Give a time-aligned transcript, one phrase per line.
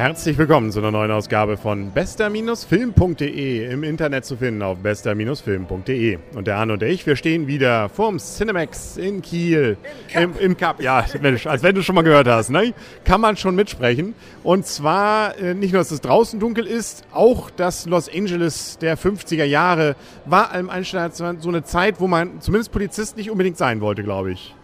[0.00, 6.18] Herzlich willkommen zu einer neuen Ausgabe von bester-film.de im Internet zu finden auf bester-film.de.
[6.34, 9.76] Und der Arne und ich, wir stehen wieder vorm Cinemax in Kiel.
[9.82, 10.22] Im Cup.
[10.22, 10.80] Im, Im Cup.
[10.80, 12.72] Ja, Mensch, als wenn du schon mal gehört hast, ne?
[13.04, 14.14] Kann man schon mitsprechen.
[14.42, 18.96] Und zwar äh, nicht nur, dass es draußen dunkel ist, auch das Los Angeles der
[18.96, 23.82] 50er Jahre war allem Einstein so eine Zeit, wo man zumindest Polizist nicht unbedingt sein
[23.82, 24.54] wollte, glaube ich.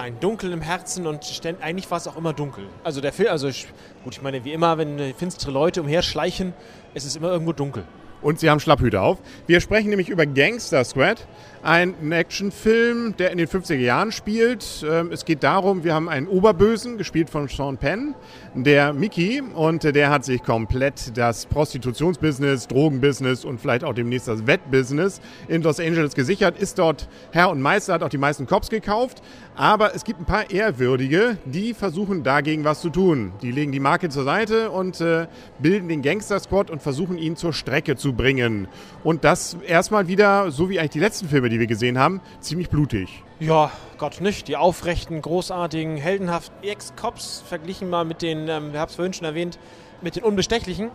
[0.00, 1.22] Nein, dunkel im Herzen und
[1.60, 2.64] eigentlich war es auch immer dunkel.
[2.82, 3.66] Also der Film, also ich,
[4.02, 6.54] gut, ich meine, wie immer, wenn finstere Leute umherschleichen,
[6.94, 7.84] ist es immer irgendwo dunkel.
[8.22, 9.18] Und sie haben Schlapphüte auf.
[9.46, 11.26] Wir sprechen nämlich über Gangster Squad,
[11.62, 14.84] ein Actionfilm, der in den 50er Jahren spielt.
[14.88, 18.14] Ähm, es geht darum, wir haben einen Oberbösen, gespielt von Sean Penn,
[18.54, 24.46] der Mickey, und der hat sich komplett das Prostitutionsbusiness, Drogenbusiness und vielleicht auch demnächst das
[24.46, 28.70] Wettbusiness in Los Angeles gesichert, ist dort Herr und Meister, hat auch die meisten Cops
[28.70, 29.22] gekauft.
[29.56, 33.32] Aber es gibt ein paar Ehrwürdige, die versuchen dagegen was zu tun.
[33.42, 35.26] Die legen die Marke zur Seite und äh,
[35.58, 38.68] bilden den Gangster Squad und versuchen ihn zur Strecke zu bringen.
[39.04, 42.68] Und das erstmal wieder, so wie eigentlich die letzten Filme, die wir gesehen haben, ziemlich
[42.70, 43.24] blutig.
[43.38, 44.48] Ja, Gott nicht.
[44.48, 49.26] Die aufrechten, großartigen, heldenhaften Ex-Cops verglichen mal mit den, ähm, wir haben es vorhin schon
[49.26, 49.58] erwähnt,
[50.02, 50.90] mit den Unbestechlichen,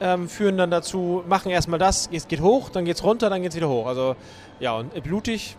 [0.00, 3.42] ähm, führen dann dazu, machen erstmal das, es geht hoch, dann geht es runter, dann
[3.42, 3.86] geht es wieder hoch.
[3.86, 4.16] Also
[4.58, 5.56] ja, und äh, blutig,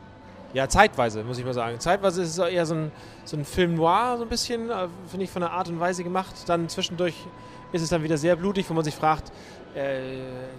[0.54, 1.80] ja, zeitweise, muss ich mal sagen.
[1.80, 2.92] Zeitweise ist es eher so ein,
[3.24, 6.04] so ein Film noir, so ein bisschen, äh, finde ich, von der Art und Weise
[6.04, 6.36] gemacht.
[6.48, 7.16] Dann zwischendurch
[7.72, 9.32] ist es dann wieder sehr blutig, wo man sich fragt,
[9.76, 10.02] äh,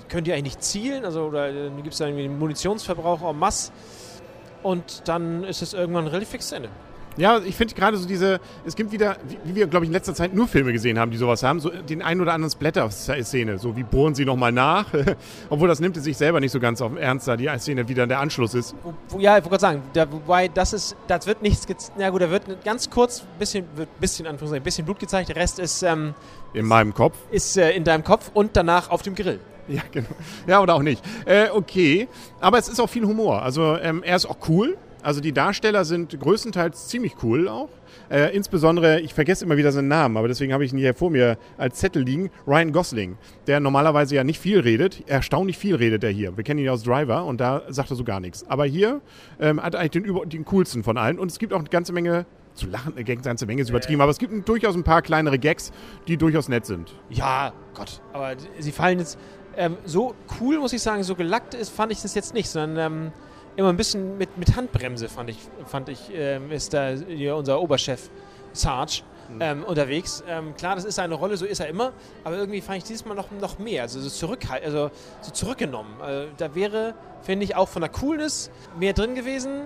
[0.09, 1.05] könnt ihr eigentlich nicht zielen?
[1.05, 3.73] Also, oder äh, gibt es da irgendwie einen Munitionsverbrauch en masse?
[4.63, 6.69] Und dann ist es irgendwann relativ fix Ende.
[7.17, 10.15] Ja, ich finde gerade so diese, es gibt wieder, wie wir, glaube ich, in letzter
[10.15, 13.77] Zeit nur Filme gesehen haben, die sowas haben, so den einen oder anderen Splatter-Szene, so
[13.77, 14.87] wie bohren sie nochmal nach,
[15.51, 18.21] obwohl das nimmt sich selber nicht so ganz auf Ernst, da die Szene wieder der
[18.21, 18.75] Anschluss ist.
[19.19, 21.67] Ja, ich wollte gerade sagen, da, wobei das ist, das wird nichts,
[21.99, 25.29] ja gut, da wird ganz kurz ein bisschen, wird bisschen, Anführungszeichen, ein bisschen Blut gezeigt,
[25.29, 25.83] der Rest ist...
[25.83, 26.15] Ähm,
[26.55, 27.17] in meinem Kopf?
[27.31, 29.41] Ist äh, in deinem Kopf und danach auf dem Grill.
[29.69, 30.09] Ja, genau.
[30.47, 31.03] Ja, oder auch nicht.
[31.25, 32.09] Äh, okay,
[32.41, 33.43] aber es ist auch viel Humor.
[33.43, 34.77] Also ähm, er ist auch cool.
[35.03, 37.69] Also die Darsteller sind größtenteils ziemlich cool auch.
[38.09, 41.11] Äh, insbesondere, ich vergesse immer wieder seinen Namen, aber deswegen habe ich ihn hier vor
[41.11, 45.03] mir als Zettel liegen, Ryan Gosling, der normalerweise ja nicht viel redet.
[45.09, 46.37] Erstaunlich viel redet er hier.
[46.37, 48.47] Wir kennen ihn ja aus Driver und da sagt er so gar nichts.
[48.49, 49.01] Aber hier
[49.41, 51.93] ähm, hat er eigentlich den, den coolsten von allen und es gibt auch eine ganze
[51.93, 52.25] Menge
[52.55, 55.73] zu lachen, eine ganze Menge ist übertrieben, aber es gibt durchaus ein paar kleinere Gags,
[56.07, 56.95] die durchaus nett sind.
[57.09, 59.19] Ja, Gott, aber sie fallen jetzt
[59.57, 62.93] ähm, so cool, muss ich sagen, so gelackt ist, fand ich das jetzt nicht, sondern
[62.93, 63.13] ähm,
[63.57, 67.61] immer ein bisschen mit, mit Handbremse, fand ich, fand ich ähm, ist da hier unser
[67.61, 68.11] Oberchef
[68.53, 69.41] Sarge mhm.
[69.41, 70.23] ähm, unterwegs.
[70.29, 71.93] Ähm, klar, das ist seine Rolle, so ist er immer,
[72.25, 74.91] aber irgendwie fand ich dieses Mal noch, noch mehr, also so, zurückhalt, also
[75.21, 76.01] so zurückgenommen.
[76.01, 79.63] Also, da wäre, finde ich, auch von der Coolness mehr drin gewesen.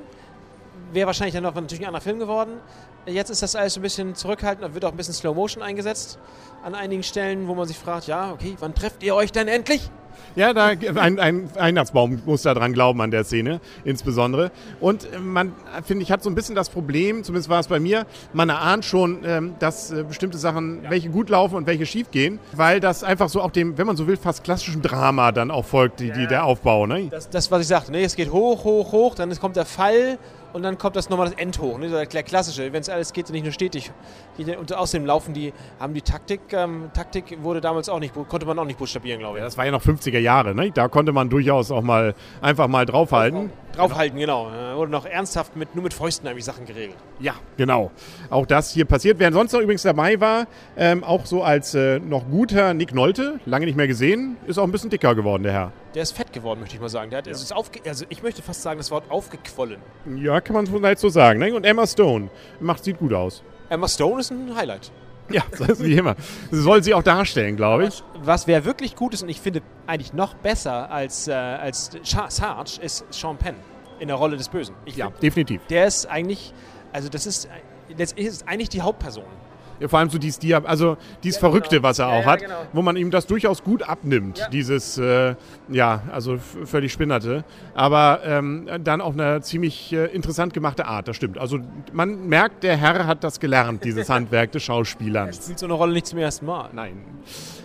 [0.92, 2.60] Wäre wahrscheinlich dann noch natürlich ein anderer Film geworden.
[3.06, 6.18] Jetzt ist das alles ein bisschen zurückhaltend, wird auch ein bisschen Slow Motion eingesetzt
[6.64, 9.90] an einigen Stellen, wo man sich fragt, ja, okay, wann trefft ihr euch denn endlich?
[10.34, 14.50] Ja, da, ein, ein Weihnachtsbaum muss da dran glauben an der Szene, insbesondere.
[14.80, 15.52] Und äh, man,
[15.84, 18.84] finde ich, hat so ein bisschen das Problem, zumindest war es bei mir, man erahnt
[18.84, 23.02] schon, ähm, dass äh, bestimmte Sachen, welche gut laufen und welche schief gehen, weil das
[23.04, 26.12] einfach so auch dem, wenn man so will, fast klassischen Drama dann auch folgt, die,
[26.12, 26.86] die der Aufbau.
[26.86, 27.08] Ne?
[27.10, 28.02] Das, das, was ich sagte, ne?
[28.02, 30.18] es geht hoch, hoch, hoch, dann kommt der Fall
[30.52, 31.90] und dann kommt das nochmal das Endhoch, ne?
[31.90, 33.92] der klassische, wenn es alles geht, nicht nur stetig.
[34.38, 38.58] und außerdem laufen die, haben die Taktik, ähm, Taktik wurde damals auch nicht, konnte man
[38.58, 39.40] auch nicht buchstabieren, glaube ich.
[39.40, 40.70] Ja, das war ja noch 50er Jahre, ne?
[40.70, 43.50] da konnte man durchaus auch mal einfach mal draufhalten.
[43.74, 44.46] Draufhalten, genau.
[44.50, 44.76] genau.
[44.76, 46.96] Wurde noch ernsthaft mit, nur mit Fäusten eigentlich Sachen geregelt.
[47.20, 47.90] Ja, genau.
[48.30, 49.18] Auch das hier passiert.
[49.18, 50.46] Wer sonst noch übrigens dabei war,
[50.76, 54.64] ähm, auch so als äh, noch guter Nick Nolte, lange nicht mehr gesehen, ist auch
[54.64, 55.72] ein bisschen dicker geworden, der Herr.
[55.94, 57.10] Der ist fett geworden, möchte ich mal sagen.
[57.10, 57.32] Der hat, ja.
[57.32, 59.80] ist aufge also ich möchte fast sagen, das Wort aufgequollen.
[60.16, 61.38] Ja, kann man vielleicht so sagen.
[61.40, 61.54] Ne?
[61.54, 62.30] Und Emma Stone
[62.60, 63.42] macht, sieht gut aus.
[63.68, 64.90] Emma Stone ist ein Highlight.
[65.30, 66.14] Ja, das ist wie immer.
[66.50, 68.02] Das soll sie auch darstellen, glaube ich.
[68.22, 71.90] Was wäre wirklich gut ist und ich finde eigentlich noch besser als, äh, als
[72.28, 73.56] Sarge ist Sean Penn
[73.98, 74.74] in der Rolle des Bösen.
[74.84, 75.66] Ich ja, find, definitiv.
[75.68, 76.52] Der ist eigentlich,
[76.92, 77.48] also das ist,
[77.96, 79.24] das ist eigentlich die Hauptperson.
[79.80, 81.88] Ja, vor allem so dieses, also dieses ja, Verrückte, genau.
[81.88, 82.54] was er auch ja, hat, genau.
[82.72, 85.34] wo man ihm das durchaus gut abnimmt, dieses, äh,
[85.68, 87.44] ja, also völlig Spinnerte,
[87.74, 91.38] aber ähm, dann auf eine ziemlich äh, interessant gemachte Art, das stimmt.
[91.38, 91.58] Also
[91.92, 95.36] man merkt, der Herr hat das gelernt, dieses Handwerk des Schauspielers.
[95.36, 96.70] Er spielt so eine Rolle nicht zum ersten Mal.
[96.72, 96.94] Nein.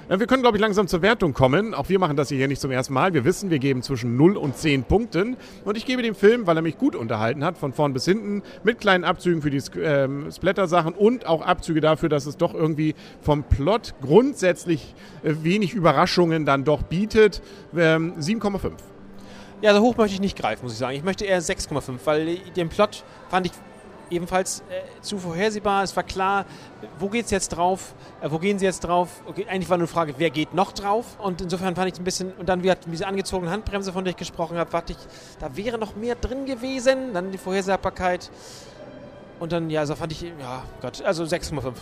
[0.09, 1.73] Wir können, glaube ich, langsam zur Wertung kommen.
[1.73, 3.13] Auch wir machen das hier nicht zum ersten Mal.
[3.13, 5.37] Wir wissen, wir geben zwischen 0 und 10 Punkten.
[5.63, 8.43] Und ich gebe dem Film, weil er mich gut unterhalten hat, von vorn bis hinten,
[8.65, 12.95] mit kleinen Abzügen für die ähm, Splatter-Sachen und auch Abzüge dafür, dass es doch irgendwie
[13.21, 17.41] vom Plot grundsätzlich äh, wenig Überraschungen dann doch bietet,
[17.75, 18.71] ähm, 7,5.
[19.61, 20.95] Ja, so hoch möchte ich nicht greifen, muss ich sagen.
[20.95, 23.51] Ich möchte eher 6,5, weil den Plot fand ich
[24.11, 25.83] ebenfalls äh, zu vorhersehbar.
[25.83, 26.45] Es war klar,
[26.99, 27.95] wo geht es jetzt drauf?
[28.21, 29.21] Äh, wo gehen sie jetzt drauf?
[29.25, 31.17] Okay, eigentlich war nur eine Frage, wer geht noch drauf?
[31.19, 34.17] Und insofern fand ich ein bisschen, und dann wie diese angezogene Handbremse, von der ich
[34.17, 34.99] gesprochen habe, dachte ich,
[35.39, 37.13] da wäre noch mehr drin gewesen.
[37.13, 38.29] Dann die Vorhersehbarkeit.
[39.41, 41.73] Und dann, ja, also fand ich, ja, Gott, also 6,5.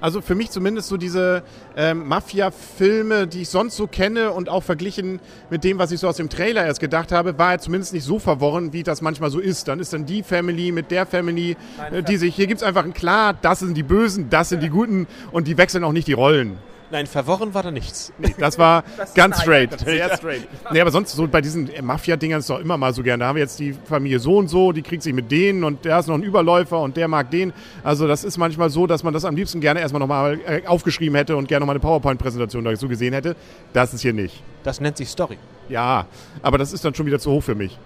[0.00, 1.44] Also für mich zumindest so diese
[1.76, 6.08] ähm, Mafia-Filme, die ich sonst so kenne und auch verglichen mit dem, was ich so
[6.08, 9.30] aus dem Trailer erst gedacht habe, war er zumindest nicht so verworren, wie das manchmal
[9.30, 9.68] so ist.
[9.68, 12.66] Dann ist dann die Family mit der Family, Nein, äh, die sich, hier gibt es
[12.66, 15.92] einfach ein klar, das sind die Bösen, das sind die Guten und die wechseln auch
[15.92, 16.58] nicht die Rollen.
[16.90, 18.12] Nein, verworren war da nichts.
[18.18, 19.78] Nee, das war das ganz straight.
[19.80, 20.46] Sehr straight.
[20.70, 23.20] Nee, aber sonst so bei diesen Mafia-Dingern ist es doch immer mal so gern.
[23.20, 25.84] Da haben wir jetzt die Familie so und so, die kriegt sich mit denen und
[25.84, 27.52] der ist noch ein Überläufer und der mag den.
[27.82, 31.16] Also das ist manchmal so, dass man das am liebsten gerne erstmal nochmal äh, aufgeschrieben
[31.16, 33.36] hätte und gerne nochmal eine PowerPoint-Präsentation dazu gesehen hätte.
[33.72, 34.42] Das ist hier nicht.
[34.62, 35.38] Das nennt sich Story.
[35.68, 36.06] Ja,
[36.42, 37.78] aber das ist dann schon wieder zu hoch für mich.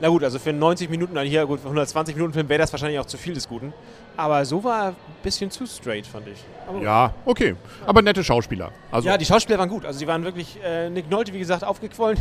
[0.00, 2.98] Na gut, also für 90 Minuten, hier gut, für 120 Minuten Film wäre das wahrscheinlich
[2.98, 3.72] auch zu viel des Guten.
[4.16, 6.44] Aber so war ein bisschen zu straight, fand ich.
[6.68, 7.56] Aber ja, okay.
[7.86, 8.70] Aber nette Schauspieler.
[8.90, 9.84] Also ja, die Schauspieler waren gut.
[9.84, 12.18] Also die waren wirklich, äh, Nick Nolte, wie gesagt, aufgequollen.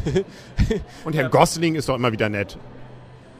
[1.05, 2.57] Und Herr Gosling ist doch immer wieder nett.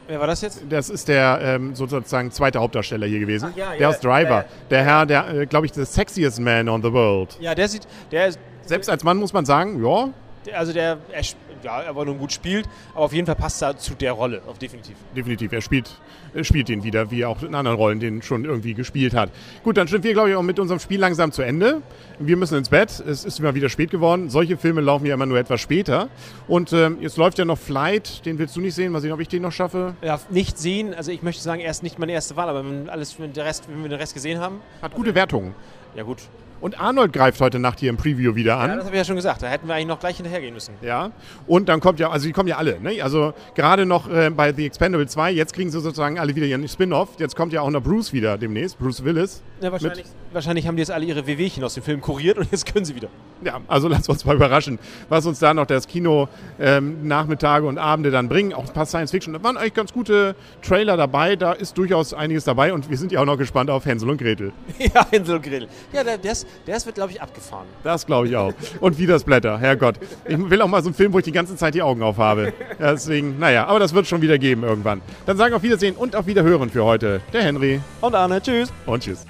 [0.06, 0.62] Wer war das jetzt?
[0.68, 3.50] Das ist der ähm, sozusagen zweite Hauptdarsteller hier gewesen.
[3.52, 4.40] Ach, ja, der ja, aus Driver.
[4.40, 7.36] Äh, der Herr, der, äh, glaube ich, the sexiest man on the world.
[7.40, 10.10] Ja, der sieht, der ist, Selbst als Mann muss man sagen, ja.
[10.54, 11.22] Also der, er,
[11.64, 14.58] ja, aber nur gut spielt, aber auf jeden Fall passt er zu der Rolle, auf
[14.58, 14.96] definitiv.
[15.16, 15.90] Definitiv, er spielt,
[16.34, 19.30] er spielt den wieder, wie er auch in anderen Rollen den schon irgendwie gespielt hat.
[19.62, 21.82] Gut, dann sind wir, glaube ich, auch mit unserem Spiel langsam zu Ende.
[22.18, 24.30] Wir müssen ins Bett, es ist immer wieder spät geworden.
[24.30, 26.08] Solche Filme laufen ja immer nur etwas später.
[26.46, 29.20] Und ähm, jetzt läuft ja noch Flight, den willst du nicht sehen, mal sehen, ob
[29.20, 29.94] ich den noch schaffe.
[30.02, 32.88] Ja, nicht sehen, also ich möchte sagen, er ist nicht meine erste Wahl, aber wenn,
[32.88, 34.60] alles, wenn, der Rest, wenn wir den Rest gesehen haben.
[34.82, 35.54] Hat gute also, Wertungen.
[35.94, 36.18] Ja gut,
[36.64, 38.70] und Arnold greift heute Nacht hier im Preview wieder an.
[38.70, 39.42] Ja, das habe ich ja schon gesagt.
[39.42, 40.72] Da hätten wir eigentlich noch gleich hinterhergehen müssen.
[40.80, 41.10] Ja.
[41.46, 42.80] Und dann kommt ja, also die kommen ja alle.
[42.80, 43.02] Ne?
[43.02, 46.66] Also gerade noch äh, bei The Expendable 2, jetzt kriegen sie sozusagen alle wieder ihren
[46.66, 47.10] Spin-off.
[47.18, 49.42] Jetzt kommt ja auch noch Bruce wieder demnächst, Bruce Willis.
[49.60, 52.72] Ja, wahrscheinlich, wahrscheinlich haben die jetzt alle ihre Wehwehchen aus dem Film kuriert und jetzt
[52.72, 53.08] können sie wieder.
[53.44, 54.78] Ja, also lass uns mal überraschen,
[55.08, 56.28] was uns da noch das Kino
[56.58, 58.54] ähm, Nachmittage und Abende dann bringen.
[58.54, 59.34] Auch ein paar Science-Fiction.
[59.34, 61.36] Da waren eigentlich ganz gute Trailer dabei.
[61.36, 64.18] Da ist durchaus einiges dabei und wir sind ja auch noch gespannt auf Hänsel und
[64.18, 64.52] Gretel.
[64.78, 65.68] ja, Hänsel und Gretel.
[65.92, 66.46] Ja, der, ist,
[66.86, 67.66] wird, glaube ich, ab abgefahren.
[67.82, 68.52] Das glaube ich auch.
[68.80, 69.96] Und wie das Blätter, Herrgott.
[70.26, 72.18] Ich will auch mal so einen Film, wo ich die ganze Zeit die Augen auf
[72.18, 72.52] habe.
[72.78, 75.02] Deswegen, naja, aber das wird schon wieder geben irgendwann.
[75.26, 77.20] Dann sagen wir auf Wiedersehen und auf Wiederhören für heute.
[77.32, 77.80] Der Henry.
[78.00, 78.40] Und Arne.
[78.40, 78.72] Tschüss.
[78.86, 79.26] Und tschüss.